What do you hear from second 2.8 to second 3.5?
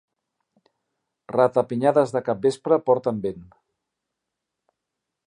porten vent.